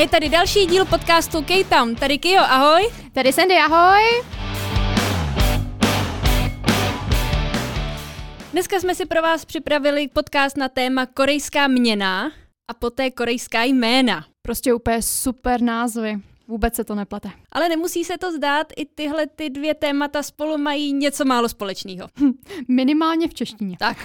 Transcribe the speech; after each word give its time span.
A 0.00 0.02
je 0.02 0.08
tady 0.08 0.28
další 0.28 0.66
díl 0.66 0.84
podcastu 0.84 1.42
K-Town. 1.42 1.94
Tady 1.94 2.18
Kio, 2.18 2.40
ahoj. 2.40 2.90
Tady 3.12 3.32
Sandy, 3.32 3.54
ahoj. 3.54 4.02
Dneska 8.52 8.80
jsme 8.80 8.94
si 8.94 9.06
pro 9.06 9.22
vás 9.22 9.44
připravili 9.44 10.08
podcast 10.08 10.56
na 10.56 10.68
téma 10.68 11.06
korejská 11.06 11.68
měna 11.68 12.32
a 12.68 12.74
poté 12.74 13.10
korejská 13.10 13.64
jména. 13.64 14.24
Prostě 14.42 14.74
úplně 14.74 15.02
super 15.02 15.62
názvy. 15.62 16.20
Vůbec 16.48 16.74
se 16.74 16.84
to 16.84 16.94
neplete. 16.94 17.30
Ale 17.52 17.68
nemusí 17.68 18.04
se 18.04 18.18
to 18.18 18.32
zdát, 18.32 18.66
i 18.76 18.86
tyhle 18.86 19.26
ty 19.26 19.50
dvě 19.50 19.74
témata 19.74 20.22
spolu 20.22 20.58
mají 20.58 20.92
něco 20.92 21.24
málo 21.24 21.48
společného. 21.48 22.08
Minimálně 22.68 23.28
v 23.28 23.34
češtině. 23.34 23.76
Tak. 23.78 23.96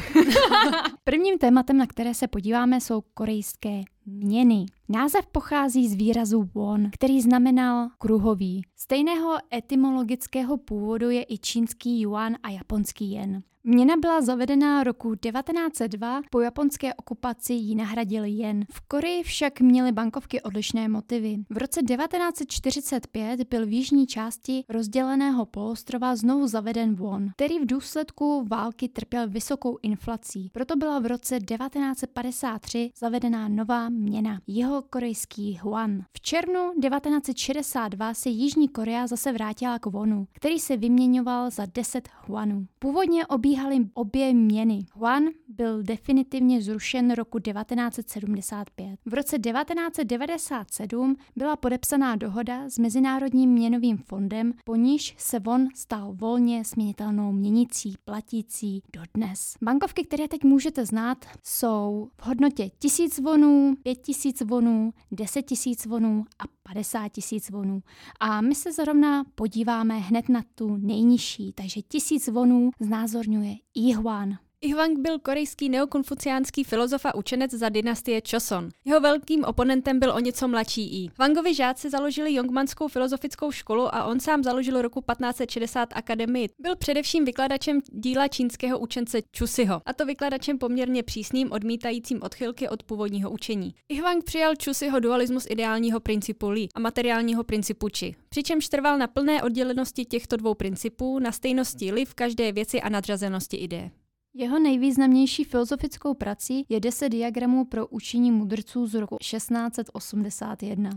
Prvním 1.03 1.37
tématem, 1.37 1.77
na 1.77 1.87
které 1.87 2.13
se 2.13 2.27
podíváme, 2.27 2.81
jsou 2.81 3.01
korejské 3.13 3.81
měny. 4.05 4.65
Název 4.89 5.27
pochází 5.27 5.89
z 5.89 5.93
výrazu 5.93 6.49
won, 6.53 6.89
který 6.91 7.21
znamenal 7.21 7.89
kruhový. 7.97 8.61
Stejného 8.75 9.37
etymologického 9.53 10.57
původu 10.57 11.09
je 11.09 11.25
i 11.29 11.37
čínský 11.37 12.01
yuan 12.01 12.35
a 12.43 12.49
japonský 12.49 13.11
jen. 13.11 13.43
Měna 13.67 13.97
byla 13.97 14.21
zavedena 14.21 14.83
roku 14.83 15.15
1902, 15.15 16.21
po 16.31 16.41
japonské 16.41 16.93
okupaci 16.93 17.53
ji 17.53 17.75
nahradil 17.75 18.23
jen. 18.23 18.65
V 18.71 18.81
Koreji 18.81 19.23
však 19.23 19.61
měly 19.61 19.91
bankovky 19.91 20.41
odlišné 20.41 20.87
motivy. 20.87 21.37
V 21.49 21.57
roce 21.57 21.81
1945 21.81 23.47
byl 23.49 23.65
v 23.65 23.73
jižní 23.73 24.07
části 24.07 24.63
rozděleného 24.69 25.45
poloostrova 25.45 26.15
znovu 26.15 26.47
zaveden 26.47 26.95
won, 26.95 27.29
který 27.35 27.59
v 27.59 27.65
důsledku 27.65 28.45
války 28.51 28.89
trpěl 28.89 29.29
vysokou 29.29 29.77
inflací. 29.81 30.49
Proto 30.53 30.75
byla 30.75 30.99
v 30.99 31.05
roce 31.05 31.39
1953 31.39 32.91
zavedená 32.99 33.47
nová 33.47 33.89
měna, 33.89 34.41
jeho 34.47 34.74
korejský 34.81 35.59
yuan. 35.63 36.01
V 36.13 36.21
červnu 36.21 36.71
1962 36.81 38.13
se 38.13 38.29
Jižní 38.29 38.67
Korea 38.67 39.07
zase 39.07 39.31
vrátila 39.31 39.79
k 39.79 39.85
wonu, 39.85 40.27
který 40.33 40.59
se 40.59 40.77
vyměňoval 40.77 41.49
za 41.49 41.65
10 41.65 42.09
yuanů. 42.29 42.67
Původně 42.79 43.27
obíhaly 43.27 43.77
obě 43.93 44.33
měny. 44.33 44.85
Yuan 44.95 45.23
byl 45.47 45.83
definitivně 45.83 46.61
zrušen 46.61 47.11
roku 47.11 47.39
1975. 47.39 48.99
V 49.05 49.13
roce 49.13 49.39
1997 49.39 51.15
byla 51.35 51.55
podepsaná 51.55 52.15
dohoda 52.15 52.69
s 52.69 52.77
Mezinárodním 52.77 53.49
měnovým 53.49 53.97
fondem, 53.97 54.53
po 54.65 54.75
níž 54.75 55.15
se 55.17 55.39
won 55.39 55.67
stal 55.75 56.13
volně 56.13 56.65
směnitelnou 56.65 57.31
měnicí, 57.31 57.95
platící 58.05 58.81
dodnes. 58.93 59.55
Bankovky, 59.61 60.03
které 60.03 60.27
teď 60.27 60.43
můžete 60.43 60.85
znát, 60.85 61.25
jsou 61.43 62.09
v 62.21 62.25
hodnotě 62.25 62.69
1000 62.79 63.19
vonů, 63.19 63.75
5000 63.83 64.41
vonů, 64.41 64.64
10 65.11 65.41
tisíc 65.41 65.85
vonů 65.85 66.25
a 66.39 66.43
50 66.63 67.09
tisíc 67.09 67.49
vonů. 67.49 67.83
A 68.19 68.41
my 68.41 68.55
se 68.55 68.71
zrovna 68.71 69.23
podíváme 69.35 69.97
hned 69.97 70.29
na 70.29 70.41
tu 70.55 70.77
nejnižší, 70.77 71.53
takže 71.53 71.81
tisíc 71.81 72.27
vonů 72.27 72.69
znázorňuje 72.79 73.55
Ihwan. 73.73 74.37
Ihwang 74.61 74.99
byl 74.99 75.19
korejský 75.19 75.69
neokonfuciánský 75.69 76.63
filozof 76.63 77.05
a 77.05 77.15
učenec 77.15 77.51
za 77.51 77.69
dynastie 77.69 78.21
Choson. 78.31 78.69
Jeho 78.85 78.99
velkým 78.99 79.43
oponentem 79.43 79.99
byl 79.99 80.11
o 80.11 80.19
něco 80.19 80.47
mladší 80.47 81.03
I. 81.03 81.09
Hwangovi 81.15 81.53
žáci 81.53 81.89
založili 81.89 82.33
Jongmanskou 82.33 82.87
filozofickou 82.87 83.51
školu 83.51 83.95
a 83.95 84.03
on 84.03 84.19
sám 84.19 84.43
založil 84.43 84.81
roku 84.81 85.01
1560 85.01 85.89
akademii. 85.93 86.49
Byl 86.59 86.75
především 86.75 87.25
vykladačem 87.25 87.79
díla 87.91 88.27
čínského 88.27 88.79
učence 88.79 89.21
Chusiho, 89.37 89.81
a 89.85 89.93
to 89.93 90.05
vykladačem 90.05 90.57
poměrně 90.57 91.03
přísným, 91.03 91.51
odmítajícím 91.51 92.19
odchylky 92.23 92.69
od 92.69 92.83
původního 92.83 93.31
učení. 93.31 93.75
Ihwang 93.89 94.23
přijal 94.23 94.53
Chusiho 94.65 94.99
dualismus 94.99 95.47
ideálního 95.49 95.99
principu 95.99 96.49
Li 96.49 96.67
a 96.75 96.79
materiálního 96.79 97.43
principu 97.43 97.87
Chi, 97.97 98.15
přičemž 98.29 98.69
trval 98.69 98.97
na 98.97 99.07
plné 99.07 99.43
oddělenosti 99.43 100.05
těchto 100.05 100.37
dvou 100.37 100.53
principů, 100.53 101.19
na 101.19 101.31
stejnosti 101.31 101.91
Li 101.91 102.05
v 102.05 102.13
každé 102.13 102.51
věci 102.51 102.81
a 102.81 102.89
nadřazenosti 102.89 103.57
ideje. 103.57 103.91
Jeho 104.37 104.59
nejvýznamnější 104.59 105.43
filozofickou 105.43 106.13
prací 106.13 106.65
je 106.69 106.79
10 106.79 107.09
diagramů 107.09 107.65
pro 107.65 107.87
učení 107.87 108.31
mudrců 108.31 108.87
z 108.87 108.93
roku 108.93 109.17
1681. 109.17 110.89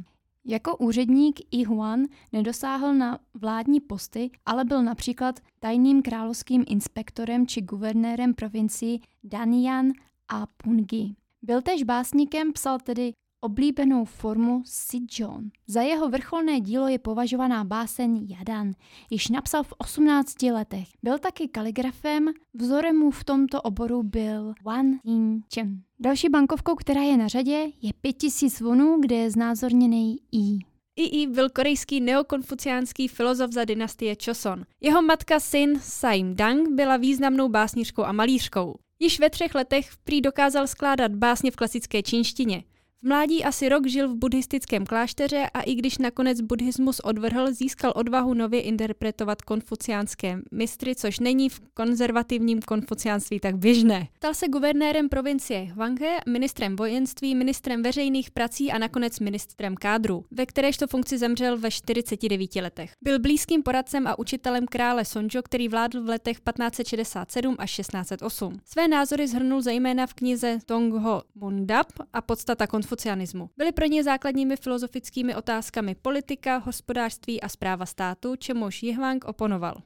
Jako 0.44 0.76
úředník 0.76 1.40
I 1.50 1.64
Huan 1.64 2.04
nedosáhl 2.32 2.94
na 2.94 3.18
vládní 3.34 3.80
posty, 3.80 4.30
ale 4.46 4.64
byl 4.64 4.82
například 4.82 5.40
tajným 5.58 6.02
královským 6.02 6.64
inspektorem 6.68 7.46
či 7.46 7.60
guvernérem 7.60 8.34
provincií 8.34 9.02
Danian 9.24 9.88
a 10.28 10.46
Pungi. 10.56 11.14
Byl 11.42 11.62
též 11.62 11.82
básníkem, 11.82 12.52
psal 12.52 12.78
tedy 12.78 13.12
oblíbenou 13.40 14.04
formu 14.04 14.62
Sijon. 14.64 15.50
Za 15.66 15.82
jeho 15.82 16.08
vrcholné 16.08 16.60
dílo 16.60 16.88
je 16.88 16.98
považovaná 16.98 17.64
báseň 17.64 18.26
Jadan, 18.28 18.72
již 19.10 19.28
napsal 19.28 19.62
v 19.62 19.74
18 19.78 20.42
letech. 20.42 20.88
Byl 21.02 21.18
taky 21.18 21.48
kaligrafem, 21.48 22.28
vzorem 22.54 22.96
mu 22.96 23.10
v 23.10 23.24
tomto 23.24 23.62
oboru 23.62 24.02
byl 24.02 24.54
Wan 24.64 24.86
Yin 25.04 25.42
Chen. 25.54 25.82
Další 26.00 26.28
bankovkou, 26.28 26.74
která 26.74 27.02
je 27.02 27.16
na 27.16 27.28
řadě, 27.28 27.66
je 27.82 27.92
5000 28.00 28.60
vonů, 28.60 28.98
kde 29.00 29.16
je 29.16 29.30
znázorněný 29.30 30.16
I. 30.32 30.58
I 30.96 31.26
byl 31.26 31.50
korejský 31.50 32.00
neokonfuciánský 32.00 33.08
filozof 33.08 33.52
za 33.52 33.64
dynastie 33.64 34.16
Choson. 34.24 34.64
Jeho 34.80 35.02
matka 35.02 35.40
Sin 35.40 35.80
Saim 35.80 36.36
Dang 36.36 36.68
byla 36.68 36.96
významnou 36.96 37.48
básnířkou 37.48 38.02
a 38.02 38.12
malířkou. 38.12 38.74
Již 39.00 39.20
ve 39.20 39.30
třech 39.30 39.54
letech 39.54 39.90
prý 40.04 40.20
dokázal 40.20 40.66
skládat 40.66 41.12
básně 41.12 41.50
v 41.50 41.56
klasické 41.56 42.02
čínštině. 42.02 42.64
V 43.02 43.08
mládí 43.08 43.44
asi 43.44 43.68
rok 43.68 43.86
žil 43.86 44.08
v 44.08 44.16
buddhistickém 44.16 44.86
klášteře 44.86 45.50
a 45.54 45.60
i 45.60 45.74
když 45.74 45.98
nakonec 45.98 46.40
buddhismus 46.40 47.00
odvrhl, 47.00 47.52
získal 47.52 47.92
odvahu 47.96 48.34
nově 48.34 48.60
interpretovat 48.60 49.42
konfuciánské 49.42 50.38
mistry, 50.52 50.94
což 50.94 51.20
není 51.20 51.48
v 51.48 51.60
konzervativním 51.74 52.62
konfuciánství 52.62 53.40
tak 53.40 53.56
běžné. 53.56 54.08
Stal 54.16 54.34
se 54.34 54.48
guvernérem 54.48 55.08
provincie 55.08 55.60
Hwanghe, 55.60 56.16
ministrem 56.28 56.76
vojenství, 56.76 57.34
ministrem 57.34 57.82
veřejných 57.82 58.30
prací 58.30 58.72
a 58.72 58.78
nakonec 58.78 59.20
ministrem 59.20 59.74
kádru, 59.74 60.24
ve 60.30 60.46
kteréžto 60.46 60.86
funkci 60.86 61.18
zemřel 61.18 61.58
ve 61.58 61.70
49 61.70 62.56
letech. 62.56 62.92
Byl 63.02 63.18
blízkým 63.18 63.62
poradcem 63.62 64.06
a 64.06 64.18
učitelem 64.18 64.66
krále 64.66 65.04
Sonjo, 65.04 65.42
který 65.42 65.68
vládl 65.68 66.02
v 66.02 66.08
letech 66.08 66.36
1567 66.36 67.56
až 67.58 67.76
1608. 67.76 68.60
Své 68.64 68.88
názory 68.88 69.28
zhrnul 69.28 69.62
zejména 69.62 70.06
v 70.06 70.14
knize 70.14 70.58
Tongho 70.66 71.22
Mundap 71.34 71.86
a 72.12 72.20
podstata 72.20 72.66
konfuciánství 72.66 72.87
konfucianismu. 72.88 73.50
Byly 73.56 73.72
pro 73.72 73.86
ně 73.86 74.04
základními 74.04 74.56
filozofickými 74.56 75.34
otázkami 75.34 75.94
politika, 75.94 76.56
hospodářství 76.56 77.40
a 77.40 77.48
zpráva 77.48 77.86
státu, 77.86 78.36
čemuž 78.36 78.82
Jihwang 78.82 79.24
oponoval. 79.24 79.82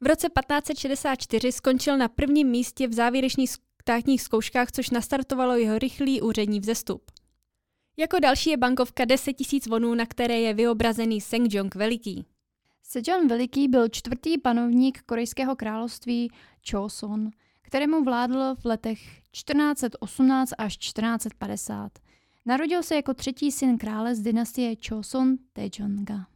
V 0.00 0.06
roce 0.06 0.28
1564 0.28 1.52
skončil 1.52 1.98
na 1.98 2.08
prvním 2.08 2.48
místě 2.48 2.88
v 2.88 2.92
závěrečných 2.92 3.50
státních 3.82 4.22
zkouškách, 4.22 4.72
což 4.72 4.90
nastartovalo 4.90 5.56
jeho 5.56 5.78
rychlý 5.78 6.22
úřední 6.22 6.60
vzestup. 6.60 7.10
Jako 7.96 8.18
další 8.18 8.50
je 8.50 8.56
bankovka 8.56 9.04
10 9.04 9.36
000 9.52 9.60
vonů, 9.68 9.94
na 9.94 10.06
které 10.06 10.40
je 10.40 10.54
vyobrazený 10.54 11.20
Sengjong 11.20 11.74
Veliký. 11.74 12.26
Sejong 12.82 13.30
Veliký 13.30 13.68
byl 13.68 13.88
čtvrtý 13.88 14.38
panovník 14.38 15.02
korejského 15.06 15.56
království 15.56 16.30
Choson, 16.70 17.30
kterému 17.62 18.04
vládl 18.04 18.54
v 18.60 18.64
letech 18.64 18.98
1418 19.30 20.52
až 20.58 20.76
1450. 20.76 22.05
Narodil 22.46 22.82
se 22.82 22.96
jako 22.96 23.14
třetí 23.14 23.52
syn 23.52 23.78
krále 23.78 24.14
z 24.14 24.20
dynastie 24.20 24.76
Choson 24.88 25.36
Taejonga. 25.52 26.26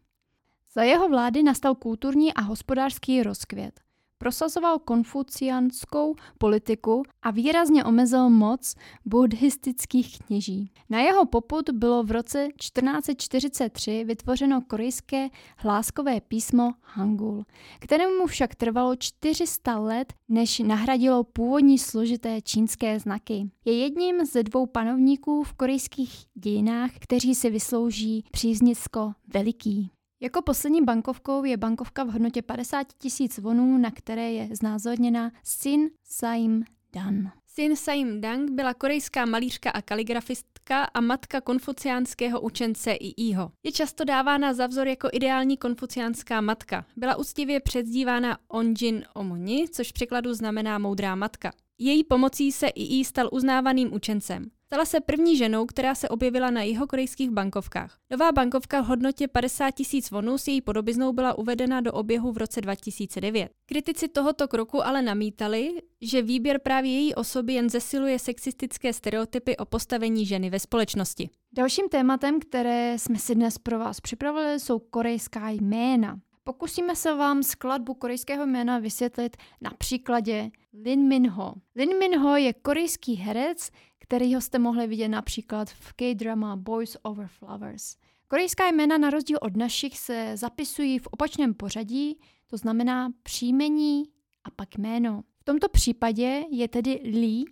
Za 0.73 0.83
jeho 0.83 1.09
vlády 1.09 1.43
nastal 1.43 1.75
kulturní 1.75 2.35
a 2.35 2.41
hospodářský 2.41 3.23
rozkvět. 3.23 3.81
Prosazoval 4.23 4.79
konfucianskou 4.79 6.15
politiku 6.39 7.03
a 7.23 7.31
výrazně 7.31 7.85
omezil 7.85 8.31
moc 8.31 8.75
buddhistických 9.05 10.19
kněží. 10.19 10.71
Na 10.91 11.01
jeho 11.01 11.27
poput 11.27 11.71
bylo 11.71 12.03
v 12.03 12.11
roce 12.11 12.49
1443 12.57 14.05
vytvořeno 14.05 14.61
korejské 14.61 15.29
hláskové 15.57 16.21
písmo 16.21 16.73
Hangul, 16.83 17.45
kterému 17.79 18.27
však 18.27 18.55
trvalo 18.55 18.97
400 18.97 19.79
let, 19.79 20.13
než 20.29 20.59
nahradilo 20.59 21.25
původní 21.25 21.79
složité 21.79 22.43
čínské 22.43 23.01
znaky. 23.01 23.51
Je 23.65 23.79
jedním 23.79 24.25
ze 24.25 24.43
dvou 24.43 24.67
panovníků 24.67 25.43
v 25.43 25.53
korejských 25.53 26.25
dějinách, 26.35 26.91
kteří 26.99 27.35
si 27.35 27.51
vyslouží 27.51 28.25
příznisko 28.31 29.13
veliký. 29.35 29.91
Jako 30.23 30.43
poslední 30.43 30.85
bankovkou 30.85 31.45
je 31.45 31.57
bankovka 31.57 32.05
v 32.05 32.13
hodnotě 32.13 32.43
50 32.43 32.87
tisíc 32.99 33.39
vonů, 33.39 33.79
na 33.79 33.91
které 33.91 34.33
je 34.33 34.57
znázorněna 34.57 35.33
Sin 35.45 35.91
Saim 36.05 36.65
Dan. 36.93 37.31
Sin 37.47 37.77
Saim 37.77 38.21
Dang 38.21 38.51
byla 38.51 38.75
korejská 38.75 39.27
malířka 39.27 39.71
a 39.71 39.83
kaligrafistka 39.83 40.85
a 40.85 41.01
matka 41.01 41.41
konfuciánského 41.41 42.41
učence 42.41 42.93
Iiho. 42.93 43.53
Je 43.63 43.73
často 43.73 44.05
dávána 44.05 44.55
za 44.55 44.67
vzor 44.67 44.89
jako 44.89 45.09
ideální 45.13 45.57
konfuciánská 45.57 46.41
matka. 46.41 46.85
Byla 46.97 47.17
úctivě 47.17 47.61
předzdívána 47.61 48.39
Onjin 48.49 49.05
Omoni, 49.15 49.69
což 49.69 49.91
v 49.91 49.93
překladu 49.93 50.35
znamená 50.35 50.79
moudrá 50.79 51.15
matka. 51.15 51.53
Její 51.79 52.05
pomocí 52.05 52.53
se 52.53 52.67
Ii 52.77 53.05
stal 53.05 53.29
uznávaným 53.33 53.95
učencem. 53.95 54.51
Stala 54.73 54.85
se 54.85 55.01
první 55.01 55.37
ženou, 55.37 55.67
která 55.67 55.95
se 55.95 56.09
objevila 56.09 56.51
na 56.51 56.63
jihokorejských 56.63 57.31
bankovkách. 57.31 57.99
Nová 58.11 58.33
bankovka 58.33 58.81
v 58.81 58.87
hodnotě 58.87 59.29
50 59.29 59.71
tisíc 59.71 60.11
vonů 60.11 60.39
s 60.39 60.49
její 60.49 60.61
podobiznou 60.61 61.13
byla 61.13 61.39
uvedena 61.39 61.81
do 61.81 61.93
oběhu 61.93 62.33
v 62.33 62.39
roce 62.39 62.61
2009. 62.61 63.51
Kritici 63.67 64.09
tohoto 64.09 64.49
kroku 64.49 64.87
ale 64.87 65.03
namítali, 65.03 65.83
že 66.01 66.23
výběr 66.23 66.59
právě 66.59 66.93
její 66.93 67.15
osoby 67.15 67.53
jen 67.53 67.71
zesiluje 67.71 68.19
sexistické 68.19 68.93
stereotypy 68.93 69.57
o 69.57 69.65
postavení 69.65 70.27
ženy 70.27 70.51
ve 70.51 70.59
společnosti. 70.59 71.31
Dalším 71.53 71.89
tématem, 71.89 72.41
které 72.41 72.99
jsme 72.99 73.19
si 73.19 73.35
dnes 73.35 73.59
pro 73.59 73.79
vás 73.79 74.01
připravili, 74.01 74.61
jsou 74.61 74.79
korejská 74.79 75.51
jména. 75.51 76.21
Pokusíme 76.45 76.97
se 76.97 77.15
vám 77.15 77.43
skladbu 77.43 77.95
korejského 77.95 78.47
jména 78.47 78.79
vysvětlit 78.79 79.37
na 79.61 79.71
příkladě 79.79 80.51
Lin 80.85 81.09
Min 81.09 81.29
Ho. 81.29 81.55
Lin 81.77 81.99
Min 81.99 82.19
Ho 82.19 82.37
je 82.37 82.53
korejský 82.53 83.15
herec, 83.15 83.71
kterýho 84.11 84.41
jste 84.41 84.59
mohli 84.59 84.87
vidět 84.87 85.09
například 85.09 85.71
v 85.71 85.93
K-drama 85.93 86.57
Boys 86.57 86.97
Over 87.03 87.27
Flowers. 87.27 87.97
Korejská 88.29 88.69
jména 88.69 88.99
na 88.99 89.11
rozdíl 89.11 89.39
od 89.43 89.57
našich 89.57 89.99
se 89.99 90.33
zapisují 90.37 90.99
v 90.99 91.07
opačném 91.07 91.55
pořadí, 91.55 92.19
to 92.47 92.57
znamená 92.57 93.13
příjmení 93.23 94.05
a 94.45 94.51
pak 94.51 94.79
jméno. 94.79 95.23
V 95.41 95.45
tomto 95.45 95.69
případě 95.69 96.45
je 96.51 96.69
tedy 96.69 97.01
Lee 97.05 97.45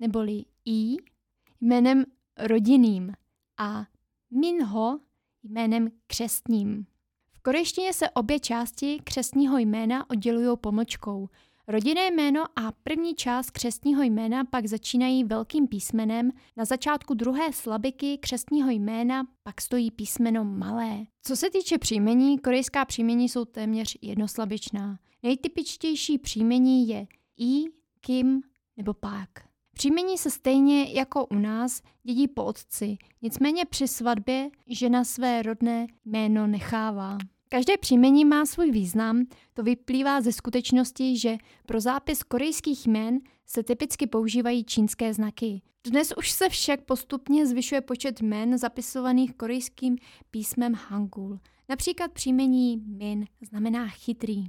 neboli 0.00 0.44
I 0.64 0.96
jménem 1.60 2.04
rodinným 2.38 3.12
a 3.58 3.86
Minho 4.30 5.00
jménem 5.42 5.88
křestním. 6.06 6.86
V 7.32 7.40
korejštině 7.40 7.92
se 7.92 8.10
obě 8.10 8.40
části 8.40 9.00
křestního 9.04 9.58
jména 9.58 10.10
oddělují 10.10 10.56
pomlčkou. 10.60 11.28
Rodinné 11.68 12.10
jméno 12.10 12.44
a 12.56 12.72
první 12.82 13.14
část 13.14 13.50
křestního 13.50 14.02
jména 14.02 14.44
pak 14.44 14.66
začínají 14.66 15.24
velkým 15.24 15.66
písmenem, 15.66 16.30
na 16.56 16.64
začátku 16.64 17.14
druhé 17.14 17.52
slabiky 17.52 18.18
křestního 18.18 18.70
jména 18.70 19.26
pak 19.42 19.60
stojí 19.60 19.90
písmeno 19.90 20.44
malé. 20.44 21.04
Co 21.22 21.36
se 21.36 21.50
týče 21.50 21.78
příjmení, 21.78 22.38
korejská 22.38 22.84
příjmení 22.84 23.28
jsou 23.28 23.44
téměř 23.44 23.98
jednoslabičná. 24.02 24.98
Nejtypičtější 25.22 26.18
příjmení 26.18 26.88
je 26.88 27.06
I, 27.38 27.64
Kim 28.00 28.42
nebo 28.76 28.94
Park. 28.94 29.40
Příjmení 29.72 30.18
se 30.18 30.30
stejně 30.30 30.92
jako 30.92 31.26
u 31.26 31.34
nás 31.34 31.82
dědí 32.02 32.28
po 32.28 32.44
otci, 32.44 32.96
nicméně 33.22 33.64
při 33.64 33.88
svatbě 33.88 34.50
žena 34.66 35.04
své 35.04 35.42
rodné 35.42 35.86
jméno 36.04 36.46
nechává. 36.46 37.18
Každé 37.54 37.76
příjmení 37.76 38.24
má 38.24 38.46
svůj 38.46 38.70
význam, 38.70 39.26
to 39.52 39.62
vyplývá 39.62 40.20
ze 40.20 40.32
skutečnosti, 40.32 41.18
že 41.18 41.36
pro 41.66 41.80
zápis 41.80 42.22
korejských 42.22 42.86
jmén 42.86 43.18
se 43.46 43.62
typicky 43.62 44.06
používají 44.06 44.64
čínské 44.64 45.14
znaky. 45.14 45.62
Dnes 45.86 46.12
už 46.16 46.30
se 46.30 46.48
však 46.48 46.80
postupně 46.84 47.46
zvyšuje 47.46 47.80
počet 47.80 48.20
jmén 48.20 48.58
zapisovaných 48.58 49.34
korejským 49.34 49.96
písmem 50.30 50.74
Hangul. 50.74 51.38
Například 51.68 52.12
příjmení 52.12 52.76
Min 52.76 53.26
znamená 53.48 53.88
chytrý. 53.88 54.44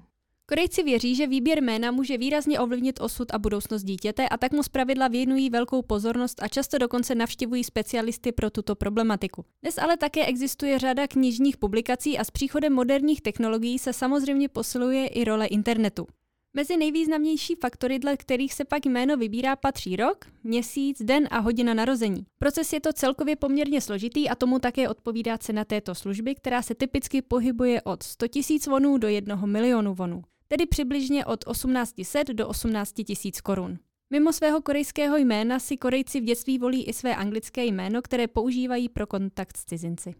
Korejci 0.48 0.84
věří, 0.84 1.16
že 1.16 1.28
výběr 1.28 1.64
jména 1.64 1.92
může 1.92 2.18
výrazně 2.18 2.60
ovlivnit 2.60 3.02
osud 3.02 3.34
a 3.34 3.40
budoucnost 3.40 3.84
dítěte 3.84 4.30
a 4.30 4.38
tak 4.38 4.52
mu 4.52 4.64
zpravidla 4.64 5.08
věnují 5.08 5.50
velkou 5.50 5.82
pozornost 5.82 6.44
a 6.44 6.48
často 6.48 6.78
dokonce 6.78 7.16
navštěvují 7.16 7.64
specialisty 7.64 8.32
pro 8.32 8.50
tuto 8.50 8.76
problematiku. 8.76 9.46
Dnes 9.62 9.78
ale 9.78 9.98
také 9.98 10.26
existuje 10.26 10.80
řada 10.80 11.08
knižních 11.08 11.58
publikací 11.58 12.18
a 12.18 12.24
s 12.24 12.32
příchodem 12.32 12.74
moderních 12.74 13.22
technologií 13.22 13.80
se 13.80 13.94
samozřejmě 13.94 14.50
posiluje 14.50 15.08
i 15.08 15.24
role 15.24 15.46
internetu. 15.46 16.08
Mezi 16.54 16.78
nejvýznamnější 16.78 17.56
faktory, 17.56 18.00
dle 18.00 18.18
kterých 18.18 18.54
se 18.54 18.66
pak 18.66 18.86
jméno 18.86 19.18
vybírá, 19.18 19.56
patří 19.56 19.96
rok, 19.96 20.26
měsíc, 20.44 21.02
den 21.02 21.28
a 21.32 21.40
hodina 21.40 21.74
narození. 21.74 22.26
Proces 22.40 22.74
je 22.74 22.82
to 22.82 22.94
celkově 22.94 23.36
poměrně 23.36 23.82
složitý 23.82 24.30
a 24.30 24.36
tomu 24.36 24.60
také 24.60 24.90
odpovídá 24.90 25.38
cena 25.38 25.66
této 25.66 25.96
služby, 25.96 26.36
která 26.36 26.62
se 26.62 26.76
typicky 26.76 27.22
pohybuje 27.22 27.82
od 27.82 28.04
100 28.04 28.26
000 28.50 28.60
vonů 28.68 28.98
do 28.98 29.08
1 29.08 29.36
milionu 29.36 29.94
vonů 29.94 30.22
tedy 30.48 30.66
přibližně 30.66 31.26
od 31.26 31.46
1800 31.52 32.28
do 32.28 32.48
18 32.48 32.94
tisíc 33.08 33.42
korun. 33.42 33.78
Mimo 34.10 34.34
svého 34.34 34.62
korejského 34.62 35.18
jména 35.18 35.60
si 35.60 35.78
Korejci 35.78 36.22
v 36.22 36.24
dětství 36.24 36.60
volí 36.60 36.84
i 36.84 36.94
své 36.94 37.16
anglické 37.16 37.66
jméno, 37.66 38.02
které 38.02 38.28
používají 38.28 38.90
pro 38.90 39.08
kontakt 39.08 39.58
s 39.58 39.66
cizinci. 39.66 40.16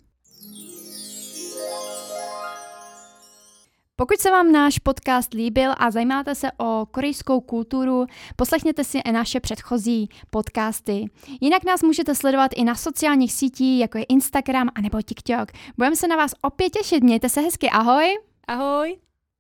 Pokud 3.98 4.20
se 4.20 4.32
vám 4.32 4.52
náš 4.52 4.80
podcast 4.80 5.34
líbil 5.34 5.72
a 5.78 5.92
zajímáte 5.92 6.36
se 6.36 6.52
o 6.58 6.86
korejskou 6.92 7.42
kulturu, 7.42 8.06
poslechněte 8.36 8.84
si 8.84 8.98
i 8.98 9.12
naše 9.12 9.40
předchozí 9.40 10.10
podcasty. 10.30 11.06
Jinak 11.42 11.64
nás 11.64 11.84
můžete 11.84 12.16
sledovat 12.16 12.52
i 12.56 12.64
na 12.64 12.76
sociálních 12.76 13.34
sítích, 13.34 13.80
jako 13.80 13.98
je 13.98 14.04
Instagram 14.04 14.70
a 14.76 14.82
nebo 14.82 15.02
TikTok. 15.02 15.52
Budeme 15.78 15.96
se 15.96 16.08
na 16.08 16.16
vás 16.16 16.32
opět 16.42 16.70
těšit, 16.70 17.04
mějte 17.04 17.30
se 17.30 17.42
hezky, 17.42 17.70
ahoj! 17.70 18.18
Ahoj! 18.48 19.05